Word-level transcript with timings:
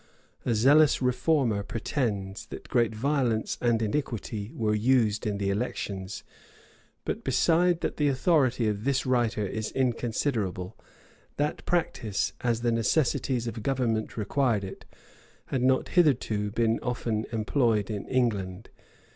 A 0.47 0.55
zealous 0.55 0.97
reformer[] 0.99 1.61
pretends, 1.61 2.47
that 2.47 2.67
great 2.69 2.95
violence 2.95 3.55
and 3.61 3.83
iniquity 3.83 4.51
were 4.55 4.73
used 4.73 5.27
in 5.27 5.37
the 5.37 5.51
elections; 5.51 6.23
but, 7.05 7.23
besides 7.23 7.81
that 7.81 7.97
the 7.97 8.07
authority 8.07 8.67
of 8.67 8.83
this 8.83 9.05
writer 9.05 9.45
is 9.45 9.69
inconsiderable, 9.73 10.75
that 11.37 11.63
practice, 11.67 12.33
as 12.41 12.61
the 12.61 12.71
necessities 12.71 13.45
of 13.45 13.61
government 13.61 14.07
seldom 14.09 14.21
required 14.21 14.63
it, 14.63 14.85
had 15.45 15.61
not 15.61 15.89
hitherto 15.89 16.49
been 16.49 16.79
often 16.81 17.27
employed 17.31 17.91
in 17.91 18.07
England. 18.07 18.71